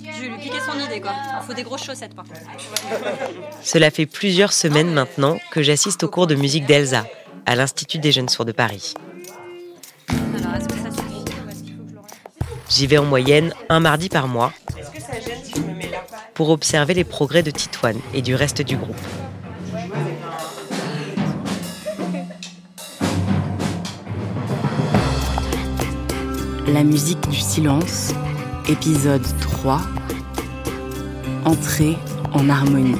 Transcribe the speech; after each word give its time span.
Je 0.00 0.20
vais 0.20 0.28
lui 0.28 0.38
piquer 0.38 0.58
son 0.66 0.78
idée, 0.78 1.00
quoi. 1.00 1.12
Il 1.40 1.46
faut 1.46 1.54
des 1.54 1.62
grosses 1.62 1.84
chaussettes, 1.84 2.14
par 2.14 2.24
contre. 2.24 2.40
Cela 3.62 3.90
fait 3.90 4.06
plusieurs 4.06 4.52
semaines 4.52 4.92
maintenant 4.92 5.38
que 5.50 5.62
j'assiste 5.62 6.04
au 6.04 6.08
cours 6.08 6.26
de 6.26 6.34
musique 6.34 6.66
d'Elsa 6.66 7.04
à 7.46 7.56
l'Institut 7.56 7.98
des 7.98 8.12
Jeunes 8.12 8.28
Sourds 8.28 8.44
de 8.44 8.52
Paris. 8.52 8.94
J'y 12.68 12.86
vais 12.86 12.98
en 12.98 13.04
moyenne 13.04 13.52
un 13.68 13.80
mardi 13.80 14.08
par 14.08 14.28
mois 14.28 14.52
pour 16.34 16.50
observer 16.50 16.94
les 16.94 17.04
progrès 17.04 17.42
de 17.42 17.50
Titoine 17.50 18.00
et 18.14 18.22
du 18.22 18.34
reste 18.34 18.62
du 18.62 18.76
groupe. 18.76 18.96
La 26.66 26.84
musique 26.84 27.28
du 27.28 27.38
silence, 27.38 28.14
épisode 28.68 29.24
3. 29.40 29.80
Entrée 31.44 31.96
en 32.32 32.48
harmonie. 32.48 32.96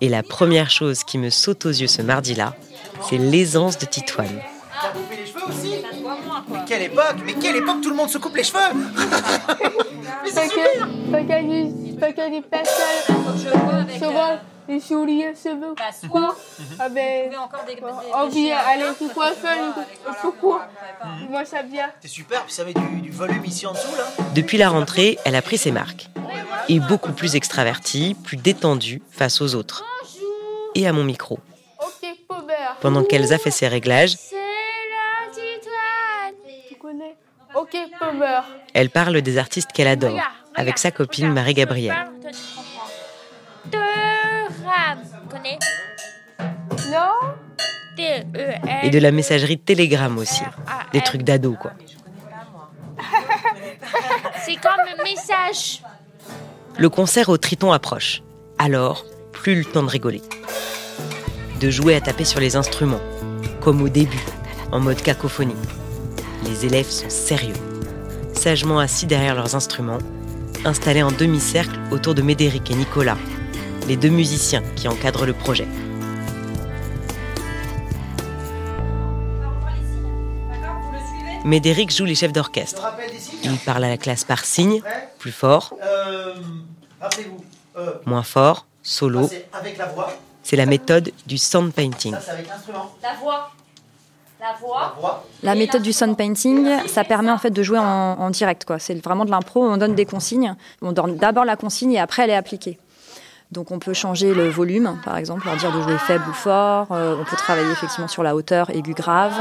Et 0.00 0.08
la 0.08 0.22
première 0.22 0.70
chose 0.70 1.02
qui 1.02 1.18
me 1.18 1.30
saute 1.30 1.66
aux 1.66 1.70
yeux 1.70 1.86
ce 1.86 2.02
mardi-là, 2.02 2.54
c'est 3.08 3.18
l'aisance 3.18 3.78
de 3.78 3.86
Titoine. 3.86 4.28
T'as 4.80 4.88
coupé 4.90 5.16
les 5.16 5.26
cheveux 5.26 5.44
aussi 5.48 5.74
Mais 6.50 6.58
quelle 6.66 6.82
époque 6.82 7.16
Mais 7.24 7.32
quelle 7.34 7.56
époque 7.56 7.80
tout 7.82 7.90
le 7.90 7.96
monde 7.96 8.10
se 8.10 8.18
coupe 8.18 8.36
les 8.36 8.44
cheveux 8.44 8.58
Mais 10.24 10.30
c'est 10.30 10.48
super 10.48 10.88
Pas 11.14 11.22
qu'à 11.24 11.42
du, 11.42 11.92
pas 12.00 12.12
qu'à 12.12 12.28
du 12.30 12.40
pastel. 12.42 13.14
Je 13.36 13.48
vois 13.56 13.74
avec. 13.74 14.02
Souvent, 14.02 14.38
les 14.68 14.80
souliers 14.80 15.34
soit. 15.34 15.56
Ah 16.78 16.88
ben, 16.88 17.30
Vous 17.30 17.36
encore 17.38 17.64
des. 17.66 17.74
des- 17.76 17.80
on 18.14 18.26
des 18.26 18.30
vit 18.34 18.46
chiens. 18.48 18.58
aller 18.66 18.84
tout 18.98 19.08
coiffeur, 19.10 19.74
pourquoi 20.22 20.66
Moi 21.30 21.44
ça 21.44 21.62
vient. 21.62 21.90
C'est 22.00 22.08
super, 22.08 22.44
puis 22.44 22.52
ça 22.52 22.64
met 22.64 22.72
du, 22.74 23.00
du 23.00 23.10
volume 23.10 23.44
ici 23.44 23.66
en 23.66 23.72
dessous 23.72 23.94
là. 23.96 24.04
Depuis 24.34 24.58
la 24.58 24.68
rentrée, 24.70 25.18
elle 25.24 25.34
a 25.36 25.42
pris 25.42 25.58
ses 25.58 25.70
marques. 25.70 26.08
Et 26.68 26.80
beaucoup 26.80 27.12
plus 27.12 27.36
extravertie, 27.36 28.16
plus 28.24 28.36
détendue 28.38 29.02
face 29.10 29.40
aux 29.40 29.54
autres. 29.54 29.84
Et 30.74 30.86
à 30.88 30.92
mon 30.92 31.04
micro. 31.04 31.38
Pendant 32.80 33.04
qu'Elsa 33.04 33.38
fait 33.38 33.50
ses 33.50 33.68
réglages, 33.68 34.16
C'est 34.16 34.34
la 34.36 35.30
Titoine. 35.32 36.34
Tu 36.68 36.74
connais? 36.76 37.16
Ok, 37.54 37.76
Paubert. 38.00 38.44
elle 38.74 38.90
parle 38.90 39.20
des 39.22 39.38
artistes 39.38 39.70
qu'elle 39.72 39.86
adore, 39.88 40.18
avec 40.54 40.78
sa 40.78 40.90
copine 40.90 41.32
Marie-Gabrielle. 41.32 42.06
Connais 45.30 45.58
Non 46.90 47.34
T-E-L. 47.96 48.60
Et 48.82 48.90
de 48.90 48.98
la 48.98 49.12
messagerie 49.12 49.58
Telegram 49.58 50.16
aussi. 50.18 50.42
Des 50.92 51.00
trucs 51.00 51.22
d'ado, 51.22 51.54
quoi. 51.54 51.72
C'est 54.44 54.56
comme 54.56 54.72
un 54.72 55.02
message. 55.02 55.82
Le 56.76 56.88
concert 56.88 57.28
au 57.28 57.38
Triton 57.38 57.72
approche. 57.72 58.22
Alors, 58.58 59.04
plus 59.32 59.56
le 59.56 59.64
temps 59.64 59.82
de 59.82 59.90
rigoler. 59.90 60.22
De 61.60 61.70
jouer 61.70 61.94
à 61.94 62.00
taper 62.00 62.24
sur 62.24 62.40
les 62.40 62.56
instruments, 62.56 63.00
comme 63.60 63.80
au 63.82 63.88
début, 63.88 64.24
en 64.72 64.80
mode 64.80 65.00
cacophonie. 65.00 65.54
Les 66.44 66.66
élèves 66.66 66.90
sont 66.90 67.10
sérieux, 67.10 67.54
sagement 68.32 68.80
assis 68.80 69.06
derrière 69.06 69.34
leurs 69.34 69.54
instruments, 69.54 69.98
installés 70.64 71.02
en 71.02 71.12
demi-cercle 71.12 71.78
autour 71.90 72.14
de 72.14 72.22
Médéric 72.22 72.70
et 72.70 72.74
Nicolas, 72.74 73.18
les 73.88 73.96
deux 73.96 74.08
musiciens 74.08 74.62
qui 74.76 74.88
encadrent 74.88 75.26
le 75.26 75.32
projet. 75.32 75.66
Médéric 81.44 81.94
joue 81.94 82.06
les 82.06 82.14
chefs 82.14 82.32
d'orchestre. 82.32 82.82
Il 83.42 83.58
parle 83.58 83.84
à 83.84 83.88
la 83.90 83.98
classe 83.98 84.24
par 84.24 84.44
signe, 84.44 84.82
plus 85.18 85.32
fort, 85.32 85.74
moins 88.06 88.22
fort, 88.22 88.66
solo. 88.82 89.28
c'est 89.28 89.46
avec 89.52 89.76
la 89.76 89.86
voix, 89.86 90.10
C'est 90.42 90.56
la 90.56 90.66
méthode 90.66 91.12
du 91.26 91.36
sound 91.36 91.72
painting. 91.72 92.14
ça 92.14 92.20
c'est 92.20 92.30
avec 92.30 92.48
l'instrument. 92.48 92.94
La 93.02 93.14
voix. 93.14 93.50
La 94.44 94.52
voix. 95.00 95.24
méthode 95.54 95.82
du 95.82 95.92
sound 95.92 96.16
painting, 96.16 96.68
ça 96.86 97.02
permet 97.02 97.30
en 97.30 97.38
fait 97.38 97.50
de 97.50 97.62
jouer 97.62 97.78
en, 97.78 97.84
en 97.84 98.30
direct. 98.30 98.66
quoi. 98.66 98.78
C'est 98.78 98.94
vraiment 99.02 99.24
de 99.24 99.30
l'impro, 99.30 99.64
on 99.64 99.78
donne 99.78 99.94
des 99.94 100.04
consignes. 100.04 100.54
On 100.82 100.92
donne 100.92 101.16
d'abord 101.16 101.46
la 101.46 101.56
consigne 101.56 101.92
et 101.92 102.00
après 102.00 102.24
elle 102.24 102.30
est 102.30 102.36
appliquée. 102.36 102.78
Donc 103.52 103.70
on 103.70 103.78
peut 103.78 103.94
changer 103.94 104.34
le 104.34 104.48
volume, 104.48 104.98
par 105.04 105.16
exemple, 105.16 105.46
leur 105.46 105.56
dire 105.56 105.72
de 105.72 105.80
jouer 105.80 105.96
faible 105.96 106.24
ou 106.28 106.32
fort. 106.34 106.88
Euh, 106.90 107.16
on 107.18 107.24
peut 107.24 107.36
travailler 107.36 107.70
effectivement 107.70 108.08
sur 108.08 108.22
la 108.22 108.34
hauteur 108.34 108.68
aiguë 108.70 108.94
grave, 108.94 109.34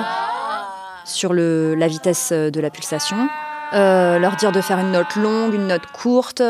sur 1.04 1.34
le, 1.34 1.76
la 1.76 1.88
vitesse 1.88 2.32
de 2.32 2.60
la 2.62 2.70
pulsation. 2.70 3.28
Euh, 3.74 4.20
leur 4.20 4.36
dire 4.36 4.52
de 4.52 4.62
faire 4.62 4.78
une 4.80 4.92
note 4.92 5.16
longue, 5.16 5.54
une 5.54 5.68
note 5.68 5.88
courte. 5.88 6.42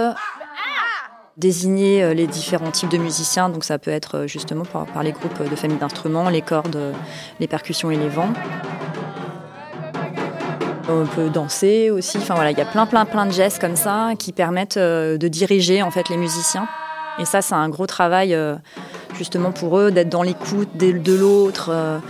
Désigner 1.35 2.03
euh, 2.03 2.13
les 2.13 2.27
différents 2.27 2.69
types 2.69 2.89
de 2.89 2.97
musiciens, 2.99 3.49
donc 3.49 3.63
ça 3.63 3.79
peut 3.79 3.89
être 3.89 4.19
euh, 4.19 4.27
justement 4.27 4.65
par, 4.65 5.01
les 5.01 5.11
groupes 5.11 5.49
de 5.49 5.55
familles 5.55 5.79
d'instruments, 5.79 6.29
les 6.29 6.43
cordes, 6.43 6.75
euh, 6.75 6.93
les 7.39 7.47
percussions 7.47 7.89
et 7.89 7.95
les 7.95 8.07
vents. 8.07 8.31
On 10.87 11.07
peut 11.07 11.29
danser 11.29 11.89
aussi. 11.89 12.17
Enfin 12.17 12.35
voilà, 12.35 12.51
il 12.51 12.57
y 12.57 12.61
a 12.61 12.65
plein, 12.65 12.85
plein, 12.85 13.05
plein 13.05 13.25
de 13.25 13.31
gestes 13.31 13.59
comme 13.59 13.75
ça 13.75 14.11
qui 14.19 14.31
permettent 14.31 14.77
de 14.77 15.27
diriger 15.27 15.81
en 15.81 15.89
fait 15.89 16.07
les 16.09 16.17
musiciens. 16.17 16.67
Et 17.17 17.25
ça, 17.25 17.41
c'est 17.41 17.55
un 17.55 17.69
gros 17.69 17.87
travail 17.87 18.37
justement 19.15 19.51
pour 19.51 19.79
eux 19.79 19.91
d'être 19.91 20.09
dans 20.09 20.23
l'écoute 20.23 20.75
de, 20.75 21.13
l'autre, 21.13 22.01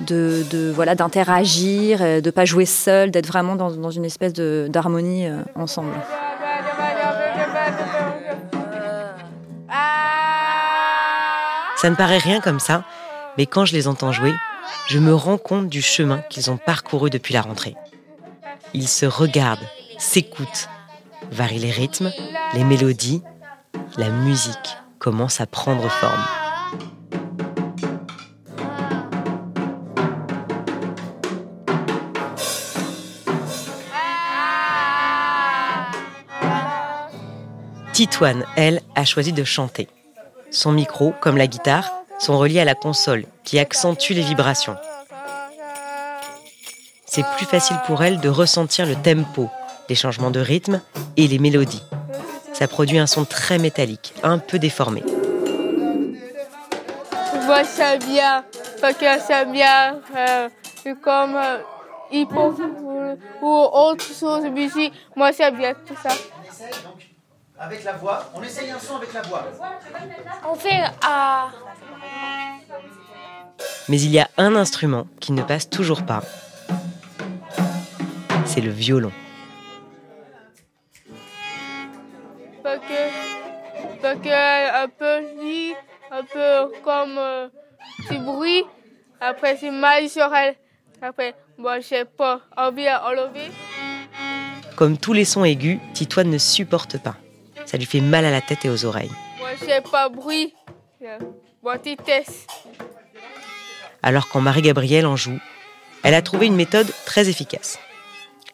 de, 0.00 0.44
de 0.50 0.72
voilà 0.74 0.94
d'interagir, 0.94 2.22
de 2.22 2.30
pas 2.30 2.46
jouer 2.46 2.64
seul, 2.64 3.10
d'être 3.10 3.26
vraiment 3.26 3.54
dans, 3.54 3.90
une 3.90 4.06
espèce 4.06 4.32
d'harmonie 4.32 5.26
ensemble. 5.54 5.92
Ça 11.82 11.90
ne 11.90 11.96
paraît 11.96 12.18
rien 12.18 12.40
comme 12.40 12.60
ça, 12.60 12.84
mais 13.36 13.46
quand 13.46 13.64
je 13.64 13.72
les 13.72 13.88
entends 13.88 14.12
jouer, 14.12 14.32
je 14.86 15.00
me 15.00 15.12
rends 15.12 15.36
compte 15.36 15.68
du 15.68 15.82
chemin 15.82 16.22
qu'ils 16.30 16.48
ont 16.48 16.56
parcouru 16.56 17.10
depuis 17.10 17.34
la 17.34 17.42
rentrée. 17.42 17.74
Ils 18.72 18.86
se 18.86 19.04
regardent, 19.04 19.66
s'écoutent, 19.98 20.68
varient 21.32 21.58
les 21.58 21.72
rythmes, 21.72 22.12
les 22.54 22.62
mélodies, 22.62 23.24
la 23.96 24.10
musique 24.10 24.76
commence 25.00 25.40
à 25.40 25.46
prendre 25.46 25.88
forme. 25.88 26.24
Titoine, 37.92 38.44
elle, 38.54 38.82
a 38.94 39.04
choisi 39.04 39.32
de 39.32 39.42
chanter. 39.42 39.88
Son 40.52 40.72
micro, 40.72 41.14
comme 41.20 41.38
la 41.38 41.46
guitare, 41.46 41.90
sont 42.18 42.38
reliés 42.38 42.60
à 42.60 42.64
la 42.66 42.74
console, 42.74 43.24
qui 43.42 43.58
accentue 43.58 44.12
les 44.12 44.20
vibrations. 44.20 44.76
C'est 47.06 47.24
plus 47.36 47.46
facile 47.46 47.76
pour 47.86 48.02
elle 48.02 48.20
de 48.20 48.28
ressentir 48.28 48.86
le 48.86 48.94
tempo, 48.94 49.48
les 49.88 49.94
changements 49.94 50.30
de 50.30 50.40
rythme 50.40 50.80
et 51.16 51.26
les 51.26 51.38
mélodies. 51.38 51.82
Ça 52.52 52.68
produit 52.68 52.98
un 52.98 53.06
son 53.06 53.24
très 53.24 53.58
métallique, 53.58 54.12
un 54.22 54.38
peu 54.38 54.58
déformé. 54.58 55.02
Ça 57.64 57.96
que 57.96 59.20
ça 59.26 59.44
vient 59.44 60.00
euh, 60.16 60.48
comme 61.02 61.36
euh, 61.36 61.58
ou, 63.42 63.48
autre 63.48 64.04
chose. 64.04 64.44
Moi 65.16 65.32
ça 65.32 65.50
vient 65.50 65.74
tout 65.86 65.96
ça. 66.02 66.10
On 67.64 67.70
essaye 67.70 67.80
donc 67.80 67.84
avec 67.84 67.84
la 67.84 67.92
voix. 67.92 68.30
On 68.34 68.42
essaye 68.42 68.70
un 68.70 68.78
son 68.78 68.96
avec 68.96 69.12
la 69.12 69.22
voix. 69.22 69.44
On 70.48 70.54
fait 70.54 70.82
ah. 71.02 71.50
Mais 73.88 74.00
il 74.00 74.10
y 74.10 74.18
a 74.18 74.28
un 74.36 74.56
instrument 74.56 75.06
qui 75.20 75.32
ne 75.32 75.42
passe 75.42 75.68
toujours 75.68 76.02
pas. 76.02 76.22
C'est 78.46 78.60
le 78.60 78.70
violon. 78.70 79.12
Parce 82.62 82.78
que, 82.78 84.00
parce 84.00 84.18
que 84.18 84.84
un 84.84 84.88
peu 84.88 85.20
vite, 85.40 85.76
un 86.10 86.22
peu 86.22 86.72
comme 86.82 87.18
euh, 87.18 87.48
du 88.10 88.18
bruit. 88.18 88.64
Après 89.20 89.56
c'est 89.56 89.70
mal 89.70 90.08
sur 90.08 90.34
elle. 90.34 90.56
Après, 91.00 91.34
moi 91.58 91.80
je 91.80 91.86
sais 91.86 92.04
pas, 92.04 92.40
on 92.56 92.70
vient 92.72 93.00
enlever. 93.02 93.50
Comme 94.76 94.98
tous 94.98 95.12
les 95.12 95.24
sons 95.24 95.44
aigus, 95.44 95.78
Titoine 95.94 96.30
ne 96.30 96.38
supporte 96.38 96.98
pas. 96.98 97.16
Ça 97.72 97.78
lui 97.78 97.86
fait 97.86 98.02
mal 98.02 98.26
à 98.26 98.30
la 98.30 98.42
tête 98.42 98.66
et 98.66 98.68
aux 98.68 98.84
oreilles. 98.84 99.10
Moi 99.38 99.48
je 99.58 99.64
sais 99.64 99.80
pas 99.80 100.10
bruit. 100.10 100.52
Alors 104.02 104.28
quand 104.28 104.42
Marie-Gabrielle 104.42 105.06
en 105.06 105.16
joue, 105.16 105.38
elle 106.02 106.12
a 106.12 106.20
trouvé 106.20 106.46
une 106.46 106.54
méthode 106.54 106.92
très 107.06 107.30
efficace. 107.30 107.78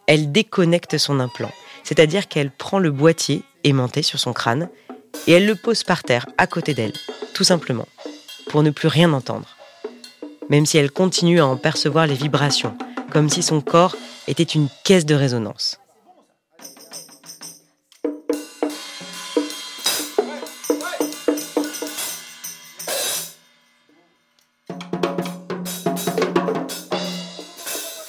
Elle 0.06 0.30
déconnecte 0.30 0.98
son 0.98 1.18
implant, 1.18 1.50
c'est-à-dire 1.82 2.28
qu'elle 2.28 2.52
prend 2.52 2.78
le 2.78 2.92
boîtier 2.92 3.42
aimanté 3.64 4.02
sur 4.02 4.20
son 4.20 4.32
crâne 4.32 4.68
et 5.26 5.32
elle 5.32 5.46
le 5.46 5.56
pose 5.56 5.82
par 5.82 6.04
terre 6.04 6.26
à 6.38 6.46
côté 6.46 6.72
d'elle, 6.72 6.92
tout 7.34 7.44
simplement. 7.44 7.88
pour 8.50 8.62
ne 8.62 8.70
plus 8.70 8.88
rien 8.88 9.12
entendre, 9.12 9.56
même 10.48 10.64
si 10.64 10.78
elle 10.78 10.90
continue 10.90 11.40
à 11.40 11.46
en 11.46 11.56
percevoir 11.56 12.06
les 12.06 12.14
vibrations, 12.14 12.78
comme 13.10 13.28
si 13.28 13.42
son 13.42 13.60
corps 13.60 13.96
était 14.26 14.42
une 14.42 14.68
caisse 14.84 15.04
de 15.04 15.14
résonance. 15.14 15.80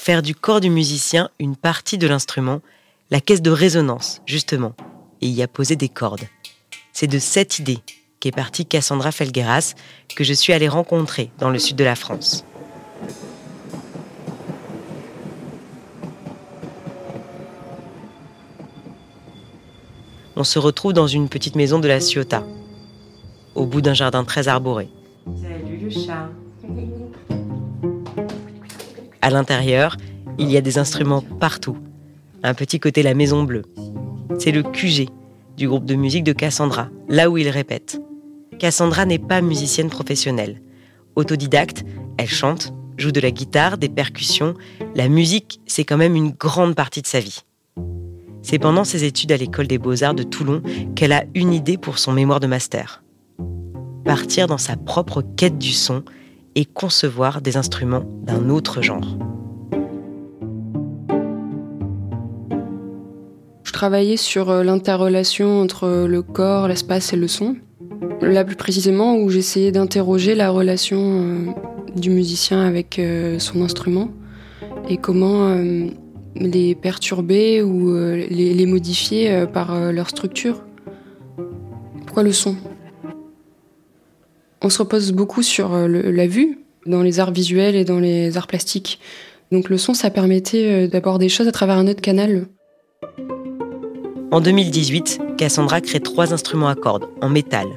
Faire 0.01 0.21
du 0.21 0.33
corps 0.33 0.61
du 0.61 0.69
musicien 0.69 1.29
une 1.39 1.57
partie 1.57 1.97
de 1.97 2.07
l'instrument, 2.07 2.61
la 3.11 3.19
caisse 3.19 3.41
de 3.41 3.51
résonance, 3.51 4.21
justement, 4.25 4.73
et 5.19 5.27
y 5.27 5.43
a 5.43 5.47
posé 5.49 5.75
des 5.75 5.89
cordes. 5.89 6.23
C'est 6.93 7.05
de 7.05 7.19
cette 7.19 7.59
idée 7.59 7.79
qu'est 8.21 8.31
partie 8.31 8.65
Cassandra 8.65 9.11
Felgueras, 9.11 9.75
que 10.15 10.23
je 10.23 10.31
suis 10.31 10.53
allée 10.53 10.69
rencontrer 10.69 11.31
dans 11.39 11.49
le 11.49 11.59
sud 11.59 11.75
de 11.75 11.83
la 11.83 11.97
France. 11.97 12.45
On 20.37 20.45
se 20.45 20.59
retrouve 20.59 20.93
dans 20.93 21.07
une 21.07 21.27
petite 21.27 21.57
maison 21.57 21.77
de 21.77 21.89
la 21.89 21.99
Ciotat, 21.99 22.47
au 23.53 23.65
bout 23.65 23.81
d'un 23.81 23.93
jardin 23.93 24.23
très 24.23 24.47
arboré. 24.47 24.87
Salut 25.25 25.77
le 25.77 25.89
chat. 25.89 26.29
À 29.21 29.29
l'intérieur, 29.29 29.97
il 30.37 30.49
y 30.49 30.57
a 30.57 30.61
des 30.61 30.77
instruments 30.77 31.21
partout. 31.21 31.77
Un 32.43 32.53
petit 32.53 32.79
côté 32.79 33.03
la 33.03 33.13
Maison 33.13 33.43
Bleue. 33.43 33.65
C'est 34.39 34.51
le 34.51 34.63
QG 34.63 35.09
du 35.57 35.67
groupe 35.67 35.85
de 35.85 35.95
musique 35.95 36.23
de 36.23 36.31
Cassandra, 36.31 36.87
là 37.09 37.29
où 37.29 37.37
il 37.37 37.49
répète. 37.49 37.99
Cassandra 38.59 39.05
n'est 39.05 39.19
pas 39.19 39.41
musicienne 39.41 39.89
professionnelle. 39.89 40.61
Autodidacte, 41.17 41.83
elle 42.17 42.29
chante, 42.29 42.73
joue 42.97 43.11
de 43.11 43.19
la 43.19 43.31
guitare, 43.31 43.77
des 43.77 43.89
percussions. 43.89 44.53
La 44.95 45.09
musique, 45.09 45.59
c'est 45.65 45.83
quand 45.83 45.97
même 45.97 46.15
une 46.15 46.31
grande 46.31 46.75
partie 46.75 47.01
de 47.01 47.07
sa 47.07 47.19
vie. 47.19 47.41
C'est 48.41 48.59
pendant 48.59 48.85
ses 48.85 49.03
études 49.03 49.33
à 49.33 49.37
l'école 49.37 49.67
des 49.67 49.77
beaux-arts 49.77 50.13
de 50.13 50.23
Toulon 50.23 50.61
qu'elle 50.95 51.11
a 51.11 51.25
une 51.35 51.53
idée 51.53 51.77
pour 51.77 51.99
son 51.99 52.13
mémoire 52.13 52.39
de 52.39 52.47
master. 52.47 53.03
Partir 54.05 54.47
dans 54.47 54.57
sa 54.57 54.77
propre 54.77 55.21
quête 55.35 55.57
du 55.57 55.73
son 55.73 56.03
et 56.59 56.65
concevoir 56.65 57.41
des 57.41 57.55
instruments 57.55 58.03
d'un 58.21 58.49
autre 58.49 58.81
genre. 58.81 59.17
Je 63.63 63.71
travaillais 63.71 64.17
sur 64.17 64.49
euh, 64.49 64.61
l'interrelation 64.61 65.61
entre 65.61 66.05
le 66.05 66.21
corps, 66.21 66.67
l'espace 66.67 67.13
et 67.13 67.15
le 67.15 67.29
son. 67.29 67.55
Là 68.21 68.43
plus 68.43 68.57
précisément 68.57 69.15
où 69.15 69.29
j'essayais 69.29 69.71
d'interroger 69.71 70.35
la 70.35 70.49
relation 70.49 70.99
euh, 70.99 71.45
du 71.95 72.09
musicien 72.09 72.61
avec 72.61 72.99
euh, 72.99 73.39
son 73.39 73.61
instrument 73.61 74.09
et 74.89 74.97
comment 74.97 75.47
euh, 75.47 75.87
les 76.35 76.75
perturber 76.75 77.63
ou 77.63 77.95
les, 77.95 78.65
modifier 78.65 79.45
par 79.53 79.91
leur 79.91 80.09
structure. 80.09 80.63
Pourquoi 82.05 82.23
le 82.23 82.31
son? 82.31 82.55
On 84.61 84.69
se 84.69 84.79
repose 84.79 85.11
beaucoup 85.11 85.43
sur 85.43 85.69
la 85.75 86.27
vue 86.27 86.59
dans 86.85 87.01
les 87.01 87.19
arts 87.19 87.31
visuels 87.31 87.75
et 87.75 87.85
dans 87.85 87.99
les 87.99 88.37
arts 88.37 88.47
plastiques. 88.47 88.99
Donc 89.51 89.69
le 89.69 89.77
son, 89.77 89.93
ça 89.93 90.09
permettait 90.09 90.87
d'aborder 90.87 91.25
des 91.25 91.29
choses 91.29 91.47
à 91.47 91.51
travers 91.51 91.77
un 91.77 91.87
autre 91.87 92.01
canal. 92.01 92.47
En 94.31 94.41
2018, 94.41 95.21
Cassandra 95.37 95.81
crée 95.81 95.99
trois 95.99 96.33
instruments 96.33 96.67
à 96.67 96.75
cordes 96.75 97.09
en 97.21 97.29
métal 97.29 97.67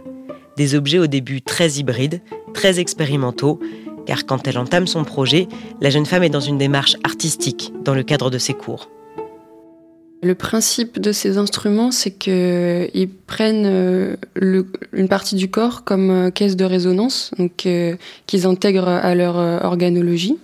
des 0.56 0.74
objets 0.74 0.98
au 0.98 1.06
début 1.06 1.42
très 1.42 1.70
hybrides, 1.72 2.20
très 2.54 2.80
expérimentaux, 2.80 3.60
car 4.06 4.26
quand 4.26 4.46
elle 4.46 4.58
entame 4.58 4.86
son 4.86 5.04
projet, 5.04 5.48
la 5.80 5.90
jeune 5.90 6.06
femme 6.06 6.24
est 6.24 6.30
dans 6.30 6.40
une 6.40 6.58
démarche 6.58 6.96
artistique 7.04 7.72
dans 7.84 7.94
le 7.94 8.02
cadre 8.02 8.30
de 8.30 8.38
ses 8.38 8.54
cours. 8.54 8.90
Le 10.24 10.36
principe 10.36 11.00
de 11.00 11.10
ces 11.10 11.36
instruments, 11.36 11.90
c'est 11.90 12.12
qu'ils 12.12 13.10
prennent 13.26 13.66
euh, 13.66 14.14
une 14.92 15.08
partie 15.08 15.34
du 15.34 15.50
corps 15.50 15.82
comme 15.82 16.10
euh, 16.10 16.30
caisse 16.30 16.54
de 16.54 16.64
résonance, 16.64 17.32
donc 17.38 17.66
euh, 17.66 17.96
qu'ils 18.28 18.46
intègrent 18.46 18.86
à 18.86 19.16
leur 19.16 19.34
organologie. 19.64 20.38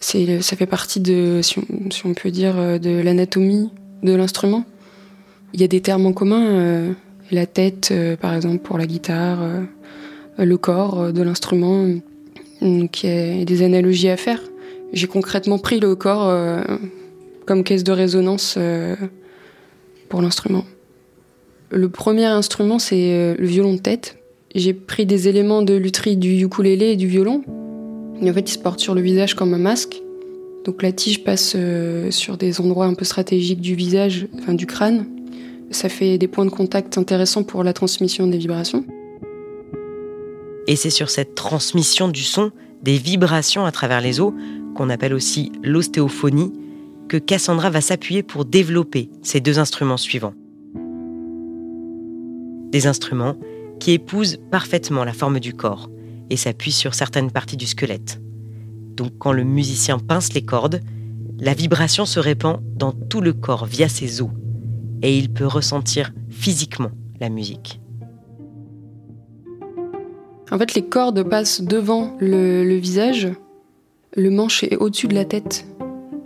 ça 0.00 0.56
fait 0.56 0.66
partie 0.66 1.00
de, 1.00 1.40
si 1.42 1.58
on 2.06 2.14
peut 2.14 2.30
dire, 2.30 2.80
de 2.80 3.02
l'anatomie 3.02 3.68
de 4.02 4.14
l'instrument. 4.14 4.64
Il 5.52 5.60
y 5.60 5.64
a 5.64 5.68
des 5.68 5.82
termes 5.82 6.06
en 6.06 6.14
commun 6.14 6.94
la 7.30 7.46
tête, 7.46 7.92
par 8.20 8.34
exemple, 8.34 8.58
pour 8.58 8.78
la 8.78 8.86
guitare, 8.86 9.40
le 10.38 10.56
corps 10.56 11.12
de 11.12 11.22
l'instrument. 11.22 11.86
Donc 12.62 13.04
il 13.04 13.38
y 13.38 13.42
a 13.42 13.44
des 13.44 13.62
analogies 13.62 14.08
à 14.08 14.16
faire. 14.16 14.40
J'ai 14.94 15.06
concrètement 15.06 15.58
pris 15.58 15.80
le 15.80 15.94
corps 15.94 16.32
comme 17.46 17.64
caisse 17.64 17.84
de 17.84 17.92
résonance 17.92 18.58
pour 20.08 20.22
l'instrument. 20.22 20.64
Le 21.70 21.88
premier 21.88 22.26
instrument, 22.26 22.78
c'est 22.78 23.34
le 23.38 23.46
violon 23.46 23.74
de 23.74 23.78
tête. 23.78 24.18
J'ai 24.54 24.74
pris 24.74 25.06
des 25.06 25.28
éléments 25.28 25.62
de 25.62 25.74
lutherie 25.74 26.16
du 26.16 26.42
ukulélé 26.42 26.92
et 26.92 26.96
du 26.96 27.06
violon. 27.06 27.42
Et 28.20 28.30
en 28.30 28.34
fait, 28.34 28.48
il 28.48 28.52
se 28.52 28.58
porte 28.58 28.80
sur 28.80 28.94
le 28.94 29.00
visage 29.00 29.34
comme 29.34 29.54
un 29.54 29.58
masque. 29.58 30.02
Donc 30.64 30.82
la 30.82 30.92
tige 30.92 31.24
passe 31.24 31.56
sur 32.10 32.36
des 32.36 32.60
endroits 32.60 32.86
un 32.86 32.94
peu 32.94 33.04
stratégiques 33.04 33.60
du 33.60 33.74
visage, 33.74 34.28
enfin 34.38 34.54
du 34.54 34.66
crâne. 34.66 35.06
Ça 35.70 35.88
fait 35.88 36.18
des 36.18 36.28
points 36.28 36.44
de 36.44 36.50
contact 36.50 36.98
intéressants 36.98 37.42
pour 37.42 37.64
la 37.64 37.72
transmission 37.72 38.26
des 38.26 38.36
vibrations. 38.36 38.84
Et 40.68 40.76
c'est 40.76 40.90
sur 40.90 41.10
cette 41.10 41.34
transmission 41.34 42.08
du 42.08 42.22
son, 42.22 42.52
des 42.82 42.98
vibrations 42.98 43.64
à 43.64 43.72
travers 43.72 44.00
les 44.00 44.20
os, 44.20 44.32
qu'on 44.76 44.90
appelle 44.90 45.14
aussi 45.14 45.50
l'ostéophonie, 45.62 46.52
que 47.12 47.18
Cassandra 47.18 47.68
va 47.68 47.82
s'appuyer 47.82 48.22
pour 48.22 48.46
développer 48.46 49.10
ces 49.20 49.40
deux 49.40 49.58
instruments 49.58 49.98
suivants. 49.98 50.32
Des 52.70 52.86
instruments 52.86 53.36
qui 53.80 53.90
épousent 53.90 54.38
parfaitement 54.50 55.04
la 55.04 55.12
forme 55.12 55.38
du 55.38 55.52
corps 55.52 55.90
et 56.30 56.38
s'appuient 56.38 56.72
sur 56.72 56.94
certaines 56.94 57.30
parties 57.30 57.58
du 57.58 57.66
squelette. 57.66 58.18
Donc 58.96 59.10
quand 59.18 59.32
le 59.32 59.44
musicien 59.44 59.98
pince 59.98 60.32
les 60.32 60.40
cordes, 60.40 60.80
la 61.38 61.52
vibration 61.52 62.06
se 62.06 62.18
répand 62.18 62.60
dans 62.76 62.92
tout 62.92 63.20
le 63.20 63.34
corps 63.34 63.66
via 63.66 63.90
ses 63.90 64.22
os 64.22 64.30
et 65.02 65.18
il 65.18 65.30
peut 65.30 65.46
ressentir 65.46 66.14
physiquement 66.30 66.92
la 67.20 67.28
musique. 67.28 67.78
En 70.50 70.56
fait, 70.56 70.72
les 70.72 70.88
cordes 70.88 71.22
passent 71.28 71.60
devant 71.60 72.16
le, 72.20 72.74
visage, 72.76 73.28
le 74.16 74.30
manche 74.30 74.64
est 74.64 74.76
au-dessus 74.76 75.08
de 75.08 75.14
la 75.14 75.26
tête. 75.26 75.66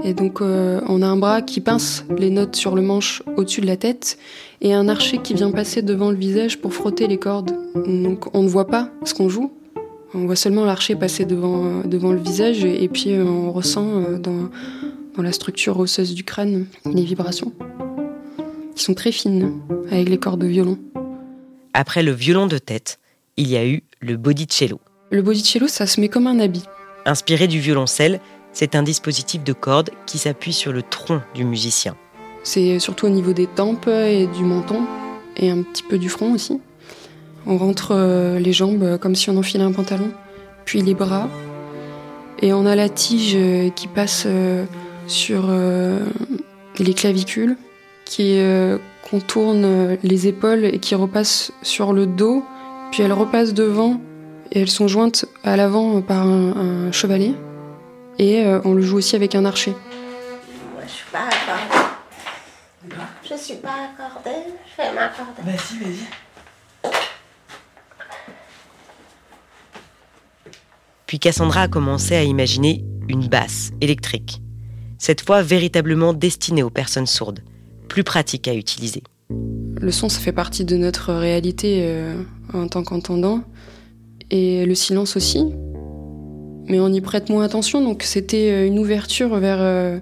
Et 0.07 0.15
donc, 0.15 0.41
euh, 0.41 0.81
on 0.87 1.03
a 1.03 1.07
un 1.07 1.17
bras 1.17 1.43
qui 1.43 1.61
pince 1.61 2.05
les 2.17 2.31
notes 2.31 2.55
sur 2.55 2.77
le 2.77 2.81
manche 2.81 3.25
au-dessus 3.37 3.61
de 3.61 3.67
la 3.67 3.77
tête 3.77 4.19
et 4.61 4.73
un 4.73 4.89
archer 4.89 5.19
qui 5.19 5.35
vient 5.35 5.51
passer 5.51 5.83
devant 5.83 6.13
le 6.13 6.17
visage 6.17 6.59
pour 6.59 6.73
frotter 6.73 7.09
les 7.09 7.19
cordes. 7.19 7.51
Donc, 7.75 8.33
on 8.33 8.45
ne 8.45 8.49
voit 8.49 8.69
pas 8.69 8.89
ce 9.05 9.15
qu'on 9.15 9.29
joue. 9.29 9.53
On 10.15 10.27
voit 10.27 10.37
seulement 10.37 10.65
l'archer 10.65 10.95
passer 10.95 11.25
devant, 11.25 11.81
devant 11.81 12.13
le 12.13 12.21
visage 12.21 12.65
et, 12.65 12.87
puis 12.87 13.15
euh, 13.15 13.25
on 13.25 13.51
ressent 13.51 13.85
euh, 13.85 14.19
dans, 14.19 14.49
dans 15.17 15.23
la 15.25 15.33
structure 15.33 15.77
osseuse 15.81 16.15
du 16.15 16.23
crâne 16.23 16.67
les 16.85 17.03
vibrations 17.03 17.53
qui 18.77 18.85
sont 18.85 18.95
très 18.95 19.11
fines 19.11 19.61
avec 19.91 20.09
les 20.09 20.19
cordes 20.19 20.41
de 20.41 20.47
violon. 20.47 20.79
Après 21.75 22.05
le 22.05 22.13
violon 22.13 22.47
de 22.47 22.59
tête, 22.59 23.01
il 23.37 23.49
y 23.49 23.57
a 23.57 23.67
eu 23.67 23.83
le 24.01 24.17
bodicello. 24.17 24.79
Le 25.11 25.23
bodicello, 25.23 25.67
ça 25.67 25.87
se 25.87 26.01
met 26.01 26.09
comme 26.09 26.29
un 26.29 26.39
habit. 26.39 26.63
Inspiré 27.07 27.47
du 27.49 27.59
violoncelle, 27.59 28.21
c'est 28.57 28.75
un 28.75 28.83
dispositif 28.83 29.45
de 29.45 29.53
cordes 29.53 29.91
qui 30.07 30.19
s'appuie 30.19 30.53
sur 30.53 30.73
le 30.73 30.83
tronc 30.83 31.21
du 31.35 31.45
musicien. 31.45 31.95
C'est 32.43 32.79
surtout 32.79 33.07
au 33.07 33.11
niveau 33.11 33.33
des 33.33 33.47
tempes 33.47 33.89
et 33.89 34.27
du 34.27 34.45
menton, 34.45 34.83
et 35.37 35.51
un 35.51 35.63
petit 35.63 35.83
peu 35.83 35.99
du 35.99 36.09
front 36.09 36.33
aussi. 36.33 36.61
On 37.47 37.59
rentre 37.59 37.93
euh, 37.93 38.39
les 38.39 38.53
jambes 38.53 38.99
comme 38.99 39.15
si 39.15 39.31
on 39.31 39.37
enfilait 39.37 39.65
un 39.65 39.73
pantalon, 39.73 40.11
puis 40.65 40.81
les 40.81 40.95
bras, 40.95 41.29
et 42.41 42.53
on 42.53 42.65
a 42.67 42.75
la 42.75 42.89
tige 42.89 43.35
euh, 43.37 43.69
qui 43.71 43.89
passe 43.89 44.25
euh, 44.27 44.65
sur 45.07 45.51
les 46.79 46.95
clavicules, 46.95 47.57
qui 48.07 48.39
euh, 48.39 48.79
contourne 49.11 49.65
euh, 49.65 49.97
les 50.03 50.27
épaules 50.29 50.65
et 50.65 50.79
qui 50.79 50.95
repasse 50.95 51.53
sur 51.63 51.93
le 51.93 52.07
dos, 52.07 52.43
puis 52.91 53.03
elle 53.03 53.13
repasse 53.13 53.53
devant 53.53 54.01
et 54.53 54.61
elles 54.61 54.71
sont 54.71 54.89
jointes 54.89 55.27
à 55.45 55.57
l'avant 55.57 56.01
par 56.01 56.27
un, 56.27 56.91
chevalier. 56.93 57.35
Et 58.19 58.45
euh, 58.45 58.61
on 58.65 58.73
le 58.75 58.83
joue 58.83 58.97
aussi 58.97 59.17
avec 59.17 59.35
un 59.35 59.45
archer. 59.45 59.73
Moi, 59.73 60.83
je 60.87 60.93
suis 60.93 61.05
pas 61.13 61.29
accordée. 61.29 61.87
Je 63.29 63.35
suis 63.37 63.57
pas 63.57 63.91
accordée, 63.93 64.55
je 64.77 64.83
vais 64.83 64.93
m'accorder. 64.93 65.43
Vas-y, 65.45 65.79
vas-y. 65.79 66.91
Puis 71.07 71.19
Cassandra 71.19 71.63
a 71.63 71.69
commencé 71.69 72.15
à 72.15 72.23
imaginer 72.23 72.85
une 73.09 73.29
basse 73.29 73.71
électrique, 73.81 74.41
cette 74.99 75.21
fois 75.21 75.43
véritablement 75.43 76.13
destinée 76.13 76.63
aux 76.63 76.71
personnes 76.71 77.07
sourdes 77.07 77.41
plus 77.89 78.05
pratique 78.05 78.49
à 78.49 78.55
utiliser. 78.55 79.03
Le 79.31 79.91
son, 79.91 80.09
ça 80.09 80.21
fait 80.21 80.33
partie 80.33 80.65
de 80.65 80.77
notre 80.77 81.13
réalité 81.13 81.81
euh, 81.83 82.23
en 82.53 82.69
tant 82.69 82.83
qu'entendant. 82.83 83.43
et 84.31 84.67
le 84.67 84.75
silence 84.75 85.17
aussi. 85.17 85.45
Mais 86.69 86.81
on 86.81 86.89
y 86.89 87.01
prête 87.01 87.31
moins 87.31 87.45
attention, 87.45 87.83
donc 87.83 88.03
c'était 88.03 88.67
une 88.67 88.79
ouverture 88.79 89.37
vers 89.37 90.01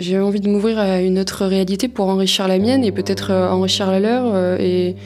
j'ai 0.00 0.18
envie 0.18 0.40
de 0.40 0.48
m'ouvrir 0.48 0.78
à 0.78 1.02
une 1.02 1.18
autre 1.18 1.44
réalité 1.44 1.86
pour 1.86 2.08
enrichir 2.08 2.48
la 2.48 2.58
mienne 2.58 2.82
et 2.84 2.90
peut-être 2.90 3.30
euh, 3.30 3.50
enrichir 3.50 3.90
la 3.90 4.00
leur. 4.00 4.34
Euh, 4.34 4.56
et, 4.58 4.96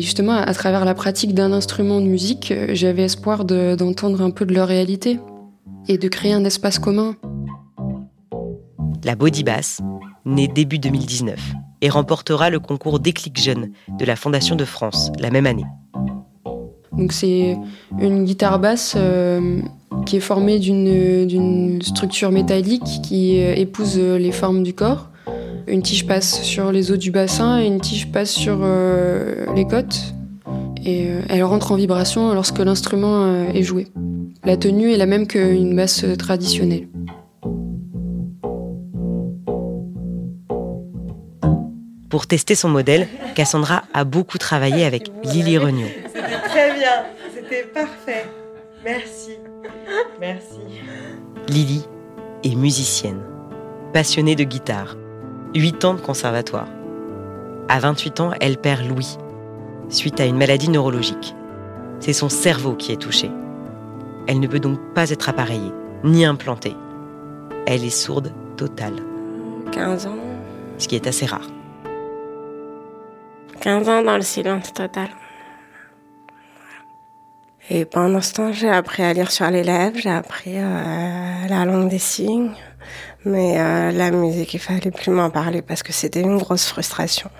justement, 0.00 0.32
à 0.32 0.52
travers 0.54 0.84
la 0.84 0.94
pratique 0.94 1.34
d'un 1.34 1.52
instrument 1.52 2.00
de 2.00 2.06
musique, 2.06 2.50
euh, 2.50 2.68
j'avais 2.72 3.02
espoir 3.02 3.44
d'entendre 3.44 4.22
un 4.22 4.30
peu 4.30 4.46
de 4.46 4.54
leur 4.54 4.66
réalité 4.66 5.20
et 5.86 5.98
de 5.98 6.08
créer 6.08 6.32
un 6.32 6.44
espace 6.44 6.78
commun. 6.78 7.14
La 9.04 9.16
Body 9.16 9.44
Bass, 9.44 9.80
née 10.24 10.48
début 10.48 10.78
2019, 10.78 11.38
et 11.82 11.90
remportera 11.90 12.48
le 12.48 12.58
concours 12.58 13.00
Déclic 13.00 13.38
Jeune 13.40 13.70
de 13.98 14.04
la 14.04 14.16
Fondation 14.16 14.56
de 14.56 14.64
France 14.64 15.12
la 15.18 15.30
même 15.30 15.46
année. 15.46 15.66
Donc 16.92 17.12
c'est 17.12 17.56
une 18.00 18.24
guitare 18.24 18.58
basse 18.58 18.96
qui 20.08 20.16
est 20.16 20.20
formée 20.20 20.58
d'une 20.58 21.82
structure 21.82 22.32
métallique 22.32 23.02
qui 23.02 23.42
euh, 23.42 23.54
épouse 23.54 23.96
euh, 23.98 24.16
les 24.16 24.32
formes 24.32 24.62
du 24.62 24.72
corps. 24.72 25.10
Une 25.66 25.82
tige 25.82 26.06
passe 26.06 26.40
sur 26.42 26.72
les 26.72 26.90
os 26.90 26.98
du 26.98 27.10
bassin 27.10 27.60
et 27.60 27.66
une 27.66 27.78
tige 27.78 28.10
passe 28.10 28.30
sur 28.30 28.60
euh, 28.62 29.44
les 29.54 29.66
côtes. 29.66 30.14
Et 30.82 31.08
elle 31.28 31.44
rentre 31.44 31.72
en 31.72 31.74
vibration 31.74 32.32
lorsque 32.32 32.58
l'instrument 32.60 33.44
est 33.52 33.62
joué. 33.62 33.88
La 34.44 34.56
tenue 34.56 34.90
est 34.90 34.96
la 34.96 35.04
même 35.04 35.26
qu'une 35.26 35.76
basse 35.76 36.06
traditionnelle. 36.18 36.88
Pour 42.08 42.26
tester 42.26 42.54
son 42.54 42.70
modèle, 42.70 43.08
Cassandra 43.34 43.82
a 43.92 44.04
beaucoup 44.04 44.38
travaillé 44.38 44.86
avec 44.86 45.10
Lily 45.24 45.58
Regnault. 45.58 45.90
Très 46.46 46.72
bien, 46.72 47.04
c'était 47.34 47.64
parfait. 47.74 48.24
Merci. 48.82 49.47
Merci. 50.20 50.60
Lily 51.48 51.84
est 52.44 52.54
musicienne, 52.54 53.22
passionnée 53.92 54.36
de 54.36 54.44
guitare, 54.44 54.96
8 55.54 55.84
ans 55.84 55.94
de 55.94 56.00
conservatoire. 56.00 56.68
À 57.68 57.80
28 57.80 58.20
ans, 58.20 58.30
elle 58.40 58.58
perd 58.58 58.86
Louis, 58.86 59.16
suite 59.88 60.20
à 60.20 60.26
une 60.26 60.36
maladie 60.36 60.70
neurologique. 60.70 61.34
C'est 62.00 62.12
son 62.12 62.28
cerveau 62.28 62.74
qui 62.74 62.92
est 62.92 63.00
touché. 63.00 63.30
Elle 64.26 64.40
ne 64.40 64.46
peut 64.46 64.60
donc 64.60 64.78
pas 64.94 65.10
être 65.10 65.28
appareillée, 65.28 65.72
ni 66.04 66.24
implantée. 66.24 66.76
Elle 67.66 67.84
est 67.84 67.90
sourde 67.90 68.32
totale. 68.56 68.96
15 69.72 70.06
ans. 70.06 70.16
Ce 70.78 70.86
qui 70.86 70.96
est 70.96 71.06
assez 71.06 71.26
rare. 71.26 71.46
15 73.60 73.88
ans 73.88 74.02
dans 74.02 74.16
le 74.16 74.22
silence 74.22 74.72
total. 74.72 75.08
Et 77.70 77.84
pendant 77.84 78.20
ce 78.22 78.32
temps, 78.32 78.52
j'ai 78.52 78.70
appris 78.70 79.02
à 79.02 79.12
lire 79.12 79.30
sur 79.30 79.50
les 79.50 79.62
lèvres, 79.62 79.98
j'ai 79.98 80.10
appris 80.10 80.54
euh, 80.56 81.48
la 81.48 81.64
langue 81.66 81.88
des 81.88 81.98
signes. 81.98 82.52
Mais 83.24 83.60
euh, 83.60 83.90
la 83.90 84.10
musique, 84.10 84.54
il 84.54 84.60
fallait 84.60 84.90
plus 84.90 85.10
m'en 85.10 85.28
parler 85.28 85.60
parce 85.60 85.82
que 85.82 85.92
c'était 85.92 86.22
une 86.22 86.38
grosse 86.38 86.66
frustration. 86.66 87.30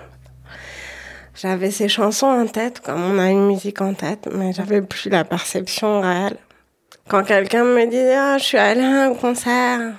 J'avais 1.33 1.71
ces 1.71 1.87
chansons 1.87 2.27
en 2.27 2.45
tête, 2.47 2.81
comme 2.81 3.01
on 3.01 3.17
a 3.17 3.29
une 3.29 3.47
musique 3.47 3.81
en 3.81 3.93
tête, 3.93 4.27
mais 4.31 4.51
j'avais 4.53 4.81
plus 4.81 5.09
la 5.09 5.23
perception 5.23 6.01
réelle. 6.01 6.37
Quand 7.07 7.23
quelqu'un 7.23 7.63
me 7.63 7.89
dit 7.89 7.97
ah, 7.97 8.37
je 8.37 8.43
suis 8.43 8.57
allé 8.57 8.81
à 8.81 9.05
un 9.05 9.13
concert, 9.15 9.93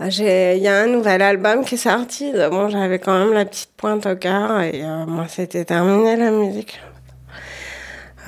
il 0.00 0.58
y 0.62 0.68
a 0.68 0.82
un 0.82 0.86
nouvel 0.86 1.22
album 1.22 1.64
qui 1.64 1.74
est 1.74 1.78
sorti. 1.78 2.32
Bon, 2.50 2.68
j'avais 2.68 2.98
quand 3.00 3.18
même 3.18 3.32
la 3.32 3.44
petite 3.44 3.72
pointe 3.76 4.06
au 4.06 4.14
cœur 4.14 4.60
et 4.60 4.84
euh, 4.84 5.06
moi, 5.06 5.26
c'était 5.28 5.64
terminé 5.64 6.14
la 6.14 6.30
musique. 6.30 6.78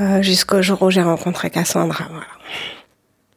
Euh, 0.01 0.23
jusqu'au 0.23 0.63
jour 0.63 0.81
où 0.83 0.91
j'ai 0.91 1.03
rencontré 1.03 1.51
Cassandra. 1.51 2.07
Voilà. 2.09 2.27